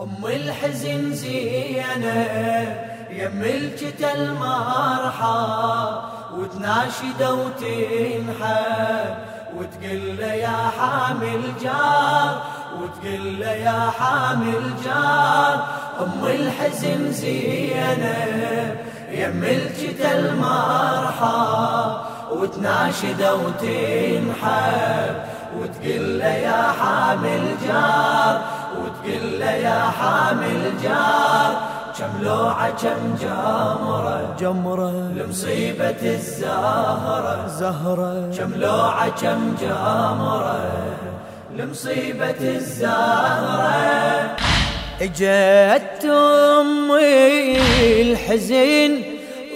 أم 0.00 0.26
الحزن 0.26 1.12
زينة 1.12 2.26
يم 3.10 3.42
الجتى 3.42 4.12
المرحى 4.12 6.00
وتناشد 6.36 7.22
وتنحب 7.22 9.14
وتقول 9.56 10.16
له 10.18 10.32
يا 10.32 10.70
حامل 10.78 11.42
جار 11.62 12.42
وتقول 12.80 13.40
له 13.40 13.50
يا 13.50 13.90
حامل 13.98 14.70
جار. 14.84 15.64
أم 16.00 16.24
الحزن 16.24 17.12
زينة 17.12 18.76
يم 19.10 19.44
الجتى 19.44 20.18
المرحى 20.18 22.00
وتناشد 22.30 23.22
وتنحب 23.22 25.14
وتقول 25.58 26.18
له 26.18 26.26
يا 26.26 26.62
حامل 26.80 27.56
جار. 27.66 28.59
جار 30.82 31.52
كم 31.98 32.12
لوعة 32.24 32.70
كم 32.70 33.16
جمرة. 33.20 34.36
جمرة 34.40 34.90
لمصيبة 35.16 36.02
الزهرة. 36.02 37.46
زهرة. 37.46 38.30
كم 38.38 38.50
لوعة 38.56 39.08
كم 39.08 39.54
جمرة 39.60 40.60
لمصيبة 41.56 42.40
الزهرة. 42.40 44.36
اجت 45.00 46.04
أمي 46.04 47.60
الحزن 48.02 48.92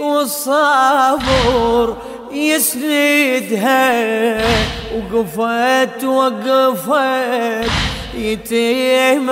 والصبر 0.01 1.97
يسندها 2.33 3.93
وقفت 4.95 6.05
وقفت 6.05 7.71
يتيم 8.17 9.31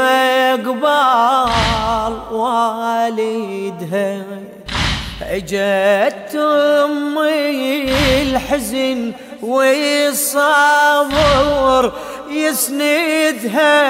قبال 0.67 2.15
والدها. 2.33 4.23
اجت 5.23 6.35
أمي 6.37 7.93
الحزن 8.23 9.13
والصبر 9.43 10.63
يسندها. 12.31 13.83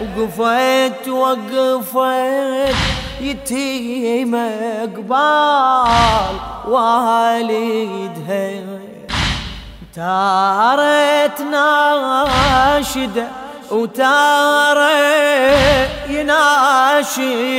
وقفت 0.00 1.08
وقفت 1.08 2.74
يتيمة 3.20 4.48
قبال 4.96 6.34
والدها. 6.68 8.50
تارت 9.94 11.40
ناشدة 11.40 13.26
وتارة 13.70 14.90
يناشدها. 16.08 17.50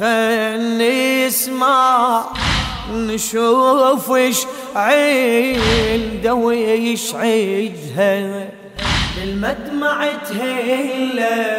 خلني 0.00 1.26
اسمع 1.26 2.24
نشوف 2.92 4.12
إيش 4.12 4.46
عنده 4.76 6.34
ويش 6.34 7.14
عيدها. 7.14 8.48
بالمدمع 9.16 10.06
تهيلة 10.28 11.58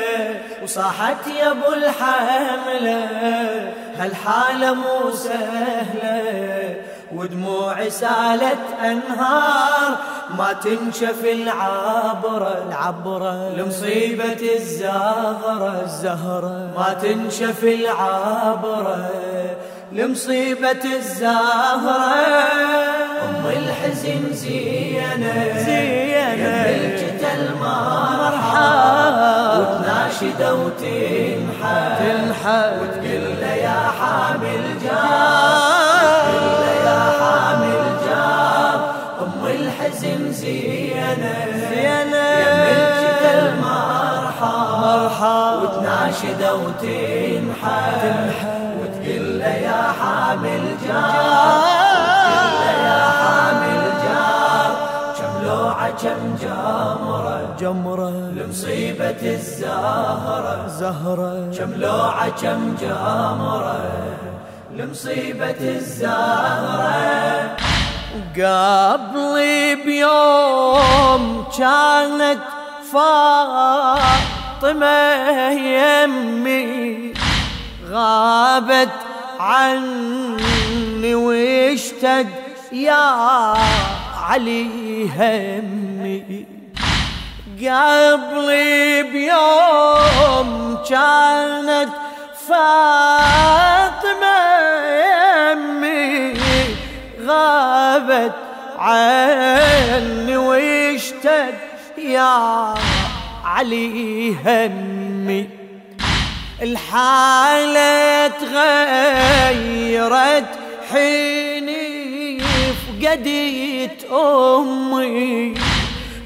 وصاحت 0.63 1.27
يا 1.39 1.51
أبو 1.51 1.73
الحملة 1.73 3.07
هالحالة 3.97 4.73
مو 4.73 5.11
سهلة. 5.11 6.75
ودموعي 7.15 7.89
سالت 7.89 8.65
أنهار 8.83 9.97
ما 10.37 10.53
تنشف 10.53 11.23
العبرة 11.23 12.63
العبرة 12.67 13.49
لمصيبة 13.49 14.55
الزهرة 14.55 15.81
الزهرة 15.83 16.69
ما 16.77 16.93
تنشف 17.01 17.63
العبرة 17.63 19.09
لمصيبة 19.91 20.83
الزهرة 20.97 22.13
أم 23.23 23.45
الحزن 23.45 24.33
زينة 24.33 25.63
زينة. 25.65 26.09
ملكة 26.39 27.33
المرحى. 27.33 28.69
وتناشد 29.59 30.41
وتنحى. 30.41 31.95
تنحى. 31.99 32.71
وتقول 32.81 33.43
يا 33.43 33.79
حامل 33.99 34.79
جار. 34.83 35.68
وتناشد 46.09 46.43
وتنحى 46.43 47.81
وتقول 48.79 49.39
له 49.39 49.45
يا 49.47 49.93
حامل 50.01 50.77
جار 50.87 51.61
يا 52.83 53.01
حامل 53.19 53.83
جار 54.03 54.71
كم 55.19 55.45
لوعة 55.47 55.89
كم 55.89 56.35
جمرة 56.41 57.55
جمرة 57.59 58.09
لمصيبة 58.09 59.21
الزهرة 59.21 60.67
زهرة 60.67 61.51
كم 61.57 61.73
لوعة 61.73 62.29
كم 62.29 62.75
جمرة 62.81 63.79
لمصيبة 64.75 65.61
الزهرة 65.61 67.57
قبلي 68.35 69.75
بيوم 69.85 71.45
كانت 71.57 72.39
فاطمة 74.61 75.49
يمي 75.51 77.13
غابت 77.91 78.89
عني 79.39 81.15
واشتد 81.15 82.27
يا 82.71 83.53
علي 84.29 85.09
همي. 85.17 86.45
قبلي 87.59 89.03
بيوم 89.03 90.77
كانت 90.89 91.89
فاطمة 92.47 94.39
يمي 95.51 96.33
غابت 97.25 98.35
عني 98.79 100.37
واشتد 100.37 101.53
يا 101.97 102.73
علي 103.45 104.35
همي. 104.45 105.49
الحالة 106.61 108.27
تغيرت 108.27 109.39
حيني 110.91 112.39
فقدت 112.73 114.05
أمي. 114.11 115.53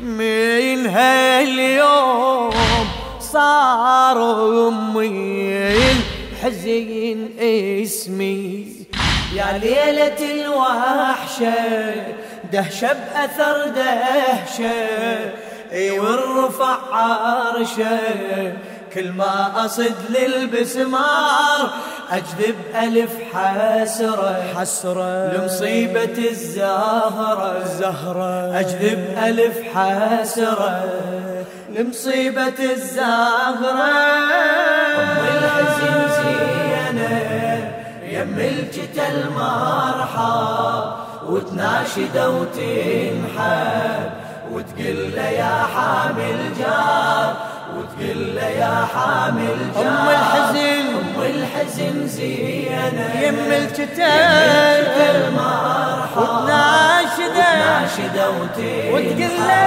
من 0.02 0.88
هاليوم 0.88 2.54
صار 3.20 4.18
أمي 4.68 5.76
الحزين 5.92 7.20
اسمي. 7.40 8.68
يا 9.36 9.58
ليلة 9.58 10.20
الوحشة 10.32 11.94
دهشة 12.52 12.94
بأثر 12.94 13.58
دهشة. 13.68 15.32
اي 15.72 16.00
والرفع 16.44 16.78
عرشه 16.92 18.00
كل 18.94 19.12
ما 19.12 19.66
أصد 19.66 19.96
للبسمار 20.10 21.70
أجذب 22.12 22.56
ألف 22.84 23.12
حسرة 23.34 24.44
حسرة. 24.58 25.34
لمصيبة 25.34 26.18
الزهرة 26.32 27.58
الزهرة 27.58 28.60
أجذب 28.60 29.18
ألف 29.24 29.58
حسرة 29.76 30.84
لمصيبة 31.70 32.60
الزهرة. 32.72 33.90
الحزن 35.34 35.96
زينة 36.24 37.16
يم 38.04 38.40
الجتى 38.40 39.08
المرحى 39.08 40.94
وتناشد 41.26 42.18
وتنحب 42.18 44.10
وتقول 44.54 45.00
له 45.16 45.30
يا 45.30 45.56
حامل 45.76 46.40
جار 46.60 47.36
وتقول 47.76 48.36
له 48.36 48.48
يا 48.64 48.88
حامل 48.96 49.60
جار. 49.76 49.88
أم 49.88 50.10
الحزن. 50.10 50.86
أم 51.02 51.18
الحزن 51.22 52.08
زينة. 52.08 53.10
يم 53.22 53.52
الكتاب 53.52 54.94
المرحى 55.16 56.18
وتناشده. 56.18 57.52
وتناشده 57.84 58.30
وتقول 58.30 59.04
له 59.48 59.64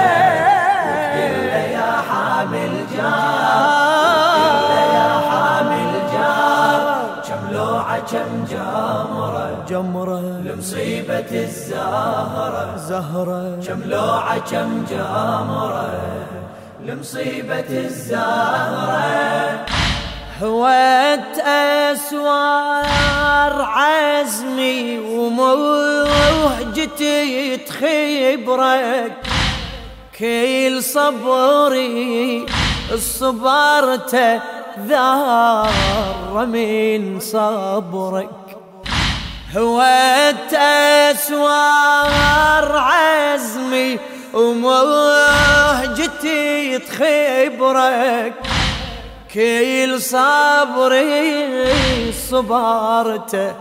يا 1.77 1.91
حامل 2.09 2.73
جار. 2.97 3.96
كم 7.95 8.45
جمرة. 8.49 9.65
جمرة. 9.69 10.21
لمصيبة 10.21 11.31
الزهرة. 11.31 12.77
زهرة. 12.77 13.59
كم 13.67 13.81
لوعة 13.85 14.37
كم 14.37 14.85
جمرة. 14.89 15.89
لمصيبة 16.85 17.69
الزهرة. 17.69 19.65
هوت 20.43 21.37
أسوار 21.91 23.61
عزمي 23.61 24.99
وموهجتي 24.99 25.97
تخبرك 27.57 29.11
كل 30.19 30.83
صبري 30.83 32.45
صبرت 32.97 34.15
ذار 34.85 36.45
من 36.45 37.19
صبرك. 37.19 38.29
هوت 39.57 40.53
أسوار 41.11 42.77
عزمي 42.77 43.99
وموهجتي 44.33 45.67
تخبرك 46.79 48.33
كل 49.33 50.01
صبري 50.01 51.73
صبرت 52.29 53.55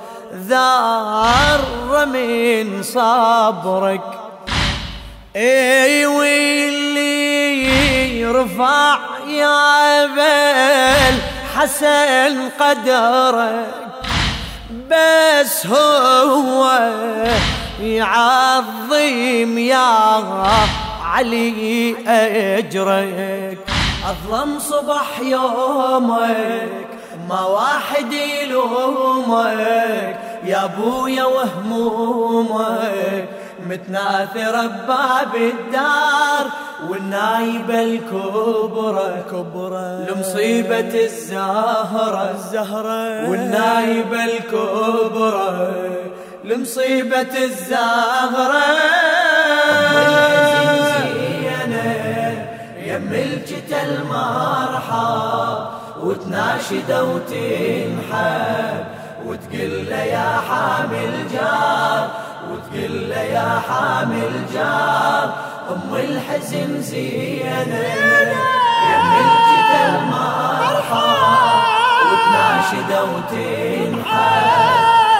ذار 0.48 2.06
من 2.06 2.82
صبرك. 2.82 4.00
إي 5.36 6.06
واللي 6.06 7.35
رفع 8.26 8.99
يا 9.28 10.06
بل 10.06 11.19
حسن 11.56 12.49
قدرك 12.61 13.75
بس 14.90 15.67
هو 15.67 16.90
يعظم 17.81 19.58
يا 19.58 20.23
علي 21.05 21.96
أجرك. 22.08 23.58
أظلم 24.06 24.58
صبح 24.58 25.20
يومك 25.22 26.87
ما 27.29 27.40
واحد 27.40 28.12
يلومك 28.12 30.17
يا 30.44 30.64
أبويا 30.64 31.25
وهمومك. 31.25 33.29
متناثرة 33.61 34.67
بباب 34.67 35.35
الدار 35.37 36.47
والنايبة 36.88 37.82
الكبرى 37.82 39.23
كبرى. 39.31 40.06
لمصيبة 40.11 41.05
الزهرة. 41.05 42.31
الزهرة. 42.31 43.31
والنايبة 43.31 44.25
الكبرى. 44.25 45.73
لمصيبة 46.44 47.44
الزهرة. 47.44 48.62
يم 52.87 53.12
الجت 53.12 53.73
المرحى 53.73 55.69
وتناشد 56.03 56.93
وتنحب 56.93 58.85
وتقول 59.26 59.87
له 59.91 60.03
يا 60.03 60.41
حامل 60.49 61.29
جار. 61.32 62.25
وتقول 62.56 63.11
له 63.11 63.17
يا 63.20 63.61
حامل 63.69 64.32
جار 64.55 65.35
ام 65.70 65.94
الحزن 65.94 66.81
زينه 66.81 67.85
يم 68.91 69.08
الجت 69.25 69.73
المرحى 69.88 71.17
وتناشد 72.08 72.91
وتنحب 73.11 74.47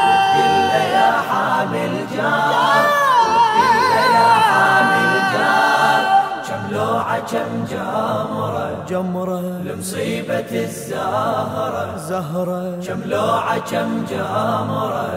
وتقول 0.07 0.55
له 0.71 0.83
يا 0.97 1.13
حامل 1.31 1.95
جار 2.17 2.85
وتقول 3.31 3.77
له 3.91 4.05
يا 4.17 4.33
حامل 4.49 5.13
جار 5.33 6.03
كم 6.49 6.75
لوعة 6.75 7.19
كم 7.19 7.65
جمرة 7.71 8.85
جمرة 8.89 9.41
لمصيبة 9.41 10.51
الزهرة 10.65 11.97
زهرة 11.97 12.81
كم 12.87 13.01
لوعة 13.11 13.59
كم 13.59 14.05
جمرة 14.11 15.11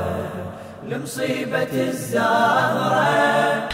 لمصيبة 0.89 1.67
الزهرة. 1.73 3.69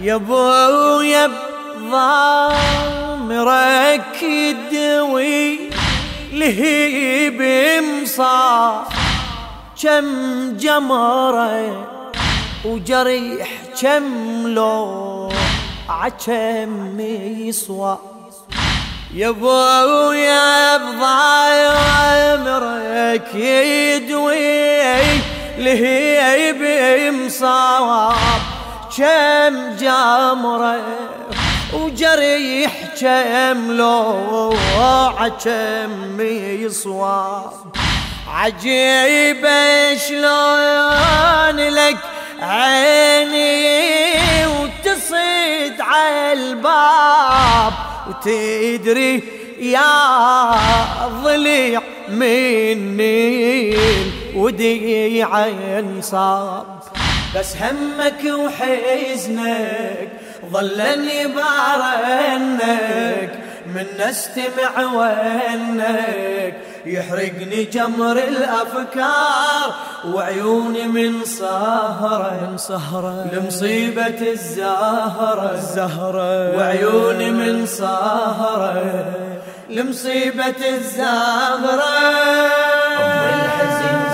يا 0.00 0.14
ابويا 0.14 1.30
بضامرك 2.82 3.42
يدوي 4.22 5.70
لهيب 6.32 7.42
مصاب 8.02 8.84
كم 9.82 10.06
جمرة 10.56 11.88
وجريح 12.64 13.48
كم 13.82 14.46
لو 14.48 15.28
عكم 15.88 17.00
يصوى 17.00 17.98
يا 19.14 19.28
ابويا 19.28 20.76
بضامرك 22.36 22.64
يدوي 23.34 24.92
لهيب 25.58 26.62
مصاب 27.14 28.40
كم 28.96 29.76
جمرة 29.76 30.80
وجريح 31.72 32.72
كم 33.00 33.72
لوعة 33.72 35.28
كم 35.28 36.20
يصواب 36.20 37.52
عجيبة 38.28 39.94
شلون 39.94 41.56
لك 41.56 41.96
عيني 42.42 43.66
وتصيد 44.46 45.80
على 45.80 46.32
الباب 46.32 47.72
وتدري 48.08 49.22
يا 49.60 50.50
ضليع 51.24 51.82
مني 52.08 53.76
وديع 54.34 55.46
ينصاب. 55.46 56.66
بس 57.36 57.56
همك 57.56 58.24
وحزنك 58.24 60.08
ظلني 60.52 61.26
بارنك 61.26 63.30
من 63.66 63.86
استمع 64.00 64.84
وأنك 64.94 66.54
يحرقني 66.86 67.64
جمر 67.64 68.12
الأفكار 68.18 69.74
وعيوني 70.14 70.88
من 70.88 71.24
سهرة 71.24 72.48
من 72.50 72.58
سهرة 72.58 73.26
لمصيبة 73.32 74.30
الزهرة 74.32 75.52
الزهرة 75.54 76.56
وعيوني 76.56 77.30
من 77.30 77.66
سهرة 77.66 79.04
لمصيبة 79.70 80.68
الزهرة 80.68 81.82
ام 83.00 83.34
الحزن 83.34 83.80
زينه 83.80 84.11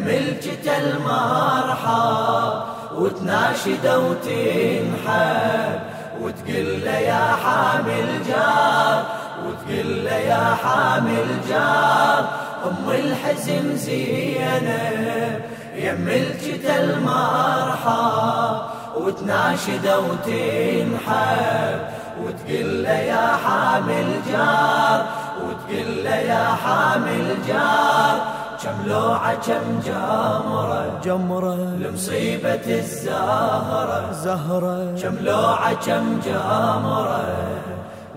يم 0.00 0.08
الجت 0.08 0.68
المرحى 0.82 2.62
وتناشد 2.94 3.86
وتنحب 3.86 5.80
وتقول 6.20 6.84
له 6.84 6.98
يا 6.98 7.36
حامل 7.44 8.22
جار 8.28 9.04
وتقول 9.44 10.04
له 10.04 10.12
يا 10.12 10.56
حامل 10.64 11.28
جار. 11.48 12.28
أم 12.66 12.90
الحزن 12.90 13.76
زينة 13.76 15.40
يم 15.76 16.08
الجت 16.08 16.70
المرحى 16.70 18.60
وتناشد 18.96 19.86
وتنحب 19.86 21.80
وتقول 22.22 22.84
له 22.84 22.98
يا 22.98 23.36
حامل 23.44 24.20
جار 24.32 25.06
وتقول 25.44 26.04
له 26.04 26.14
يا 26.14 26.46
حامل 26.64 27.36
جار. 27.48 28.39
كم 28.64 28.86
لوعة 28.86 29.34
كم 29.34 29.80
جمرة. 29.86 31.00
جمرة. 31.04 31.54
لمصيبة 31.54 32.60
الزهرة. 32.68 34.12
زهرة. 34.12 34.94
كم 35.02 35.16
لوعة 35.24 35.74
كم 35.74 36.20
جمرة. 36.26 37.24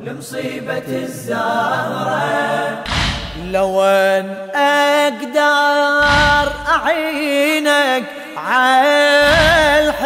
لمصيبة 0.04 1.04
الزهرة. 1.04 2.84
لو 3.52 3.84
ان 3.84 4.26
أقدر 4.56 6.52
أعينك 6.68 8.04
عالحزن 8.38 10.06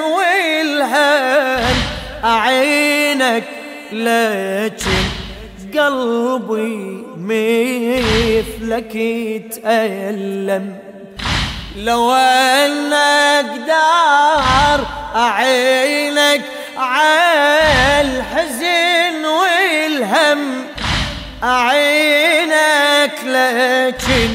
والهم 0.00 1.76
أعينك 2.24 3.44
لكن 3.92 5.04
قلبي 5.78 7.07
مثلك 7.18 8.94
يتألم. 8.94 10.76
لو 11.76 12.14
ان 12.14 12.92
أقدر 12.92 14.86
أعينك 15.16 16.42
عالحزن 16.76 18.14
والهم 19.24 20.64
أعينك 21.44 23.12
لكن 23.26 24.28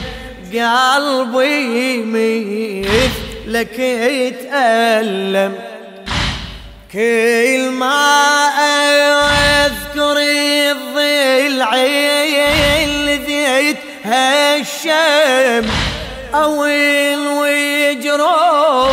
قلبي 0.54 2.04
مثلك 2.06 3.80
يتألم. 3.80 5.54
كل 6.94 7.70
ما 7.70 8.24
اذكر 11.64 12.84
الضلعين 12.84 13.76
هالشم 14.04 15.66
أوين 16.34 17.28
ويجروح 17.28 18.92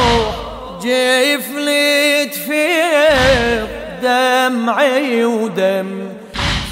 جفلي 0.83 2.27
تفيض 2.27 3.69
دمعي 4.03 5.25
ودم. 5.25 5.91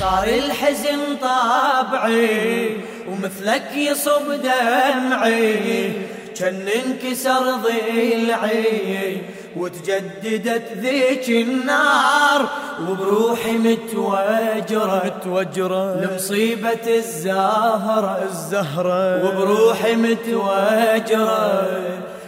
صار 0.00 0.28
الحزن 0.28 1.00
طابعي 1.22 2.76
ومثلك 3.08 3.68
يصب 3.76 4.26
دمعي 4.32 5.92
كان 6.40 6.68
انكسر 6.68 7.44
ضلعي. 7.56 9.07
وتجددت 9.56 10.72
ذيك 10.76 11.28
النار 11.28 12.48
وبروحي 12.88 13.52
متوجرت 13.52 15.26
وجرة 15.26 15.94
لمصيبة 15.94 16.86
الزهرة 16.86 18.22
الزهرة. 18.24 19.24
وبروحي 19.24 19.94
متوجرة 19.96 21.66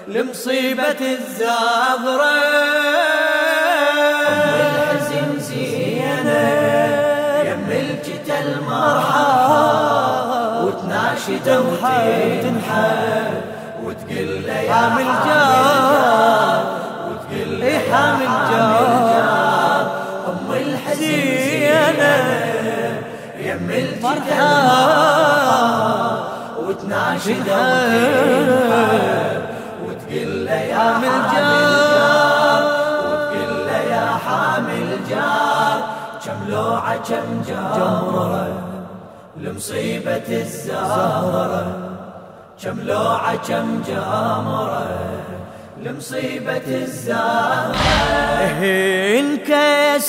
لمصيبة 0.09 1.01
الزهرة. 1.01 2.31
أم 4.29 4.55
الحزن 4.61 5.41
زينة 5.41 6.49
يم 7.45 7.71
الجت 7.71 8.31
المرحى. 8.47 9.31
وتناشد 10.65 11.49
وتنحى. 11.49 12.91
وتقول 13.85 14.43
له 14.47 14.61
يا 14.61 14.89
جار. 15.27 15.90
وتنحى 27.27 28.91
وتقول 29.87 30.47
له 30.47 30.53
يا 30.53 30.79
حامل 30.79 31.17
جار 31.35 32.63
وتقول 33.07 33.53
له 33.67 33.79
يا 33.79 34.07
حامل 34.27 34.89
جار 35.11 35.79
كم 36.25 36.41
لوعة 36.53 36.97
كم 36.97 37.29
جمرة 37.49 38.49
لمصيبة 39.37 40.29
الزهرة 40.31 41.67
كم 42.65 42.81
لوعة 42.81 43.37
كم 43.37 43.83
جمرة 43.89 44.87
لمصيبة 45.83 46.63
الزهرة 46.69 47.75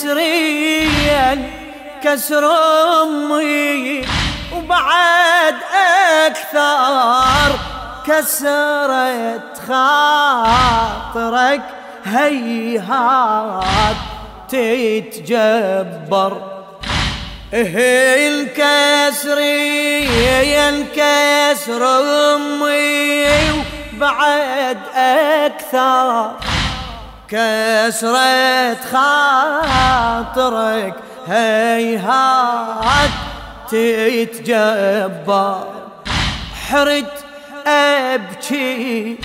انكسريا 0.01 1.50
كسر 2.03 2.46
امي 3.03 4.01
وبعد 4.72 5.56
أكثر 6.25 7.50
كسرت 8.08 9.58
خاطرك 9.68 11.62
هيهات 12.06 13.96
تتجبر. 14.50 16.32
انكسري 17.54 18.50
انكسر 20.70 21.84
أمي 22.36 23.25
وبعد 23.98 24.78
أكثر 24.96 26.32
كسرة 27.30 28.75
خاطرك 28.92 30.96
هيهات 31.28 33.10
تتجبر 33.72 35.63
حرد 36.68 37.06
أبكي 37.68 39.18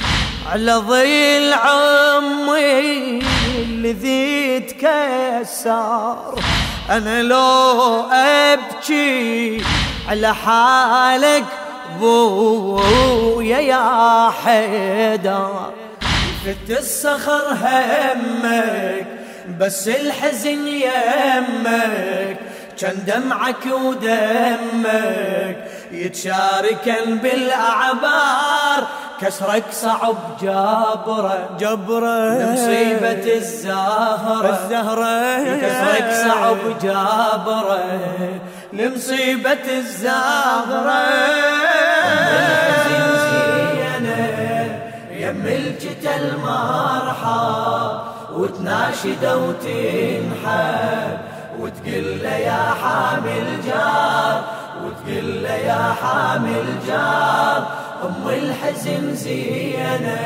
على 0.53 0.73
ظل 0.73 1.53
عمي 1.53 3.23
الذي 3.59 4.61
تكسر 4.61 6.35
أنا 6.91 7.23
لو 7.23 8.03
أبكي 8.13 9.63
على 10.09 10.35
حالك 10.35 11.45
بويا 12.01 13.59
يا 13.59 14.31
حيدر. 14.45 15.73
فت 16.45 16.79
الصخر 16.79 17.43
همك 17.53 19.07
بس 19.61 19.89
الحزن 19.89 20.69
يمك. 20.69 22.39
كان 22.81 23.05
دمعك 23.05 23.67
ودمك 23.85 25.57
يتشاركن 25.93 27.19
بالأعبار. 27.23 28.87
كسرك 29.21 29.65
صعب 29.73 30.17
جابره 30.43 31.49
جبرة. 31.61 32.39
لمصيبة 32.39 33.35
الزهرة. 33.37 34.51
الزهرة. 34.51 35.45
كسرك 35.63 36.09
صعب 36.29 36.79
جابره 36.83 38.41
لمصيبة 38.73 39.67
الزهرة. 39.69 41.05
الحزن 42.37 43.05
زينه 43.25 44.27
يم 45.11 45.47
الجت 45.47 46.05
المرحى 46.21 48.01
وتناشد 48.33 49.25
وتنحب. 49.25 51.19
وتقول 51.61 52.23
له 52.23 52.37
يا 52.37 52.75
حامل 52.83 53.47
جار 53.67 54.45
وتقول 54.85 55.43
له 55.43 55.51
يا 55.51 55.95
حامل 56.03 56.67
جار. 56.87 57.67
أم 58.05 58.29
الحزن 58.29 59.15
زينة 59.15 60.21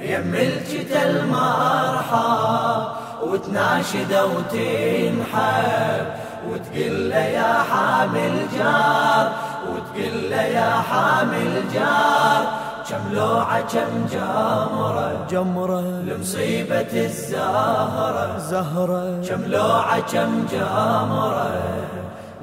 يم 0.00 0.34
الجت 0.34 0.92
المرحى 0.96 2.88
وتناشد 3.22 4.12
وتنحب 4.12 6.06
وتقول 6.48 7.10
له 7.10 7.16
يا 7.16 7.54
حامل 7.70 8.46
جار 8.58 9.32
وتقول 9.68 10.30
له 10.30 10.42
يا 10.42 10.82
حامل 10.90 11.62
جار. 11.74 12.63
كم 12.90 13.14
لوعة 13.14 13.60
كم 13.60 14.06
جمرة. 14.12 15.26
جمرة. 15.30 15.80
لمصيبة 15.80 16.86
الزهرة. 16.94 18.38
زهرة. 18.38 19.22
كم 19.28 19.44
لوعة 19.46 20.00
كم 20.00 20.46
جمرة. 20.52 21.50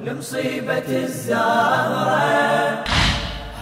لمصيبة 0.03 0.89
الزهرة. 0.89 2.83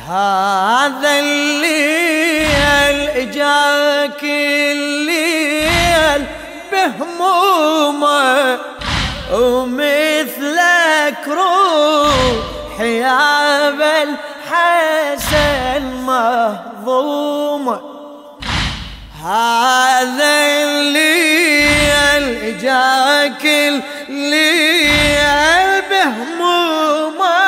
هذا 0.08 1.20
الليل 1.20 3.10
اجاك 3.10 4.24
الليل 4.24 6.26
بهمومه 6.72 8.58
ومثلك 9.34 11.28
روح 11.28 12.82
يا 12.82 13.70
بالحسن 15.10 15.84
مهضومه 16.06 17.82
هذا 19.24 20.36
الليل 20.64 22.26
اجاك 22.44 23.46
الليل 24.10 25.82
بهمومه 25.90 27.40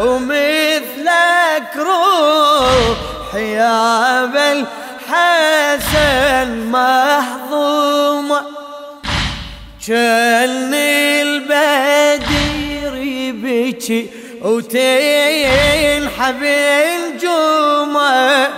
ومثلك 0.00 1.72
روح 1.76 3.34
يا 3.34 4.24
بالحسن 4.26 5.28
مهضومه 6.72 8.42
كان 9.88 10.74
البدير 11.24 12.94
يبكي 12.94 14.17
وتنحب 14.42 16.42
الجمعة 16.42 18.48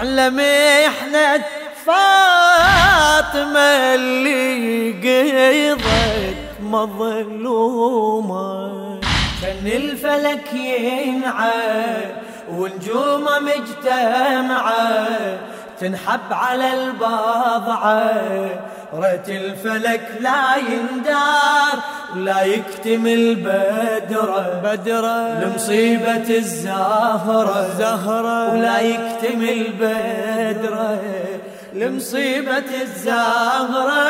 على 0.00 0.30
محنة 0.30 1.44
فاطمة 1.86 3.60
اللي 3.94 4.92
قضت 4.92 6.36
مظلومة. 6.62 8.46
كان 9.42 9.66
الفلك 9.66 10.52
ينعى 10.54 12.14
ونجومه 12.50 13.38
مجتمعة 13.38 15.06
تنحب 15.80 16.32
على 16.32 16.74
البضعة 16.74 18.12
ريت 18.94 19.28
الفلك 19.28 20.00
لا 20.20 20.56
يندار 20.56 21.82
ولا 22.16 22.42
يكتمل 22.42 23.34
بدره 23.34 24.60
بدرة 24.64 25.40
لمصيبة 25.40 26.28
الزهرة 26.38 27.68
زهرة 27.78 28.52
ولا 28.52 28.80
يكتمل 28.80 29.72
بدره 29.80 31.00
لمصيبة 31.74 32.82
الزهرة 32.82 34.06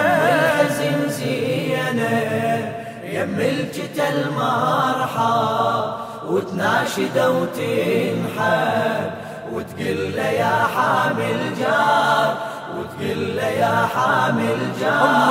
أم 0.00 0.20
الحزن 0.34 1.08
زينة 1.08 2.72
يم 3.04 3.40
الجت 3.40 4.02
المرحى 4.14 5.94
وتناشد 6.26 7.18
وتنحب 7.18 9.10
وتقول 9.52 10.12
له 10.16 10.30
يا 10.30 10.66
حامل 10.74 11.54
جار. 11.60 12.36
وتقول 12.78 13.36
له 13.36 13.42
يا 13.42 13.86
حامل 13.94 14.58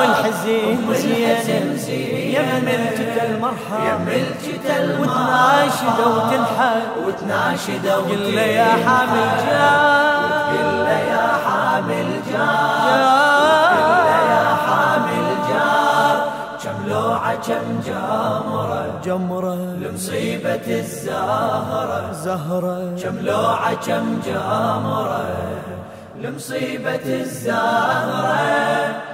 الحزين 0.10 0.78
أم 0.78 0.92
الحزن 0.92 1.78
زينب 1.78 2.34
يا 2.34 3.26
المرحب 3.26 3.84
يا 3.86 3.98
ملكة 3.98 4.78
المرحب 4.84 5.00
وتناشد 5.00 6.00
وتنحب 6.08 7.08
وتناشد 7.08 7.88
قل 7.88 8.36
له 8.36 8.42
يا 8.42 8.72
حامل 8.86 9.30
جار 9.46 10.48
قل 10.52 10.84
له 10.84 11.00
يا 11.00 11.28
حامل 11.46 12.10
له 12.34 14.18
يا 14.34 14.56
حامل 14.66 15.28
جار 15.50 16.32
كم 16.64 16.90
لوعة 16.90 17.36
كم 17.36 17.82
جمرة. 17.86 19.00
جمرة. 19.06 19.56
لمصيبة 19.56 20.80
الزهرة. 20.80 22.12
زهرة. 22.12 22.96
كم 23.04 23.20
لوعة 23.20 23.74
كم 23.74 24.20
جمرة. 24.26 25.77
لمصيبة 26.22 27.06
الزهرة. 27.22 29.07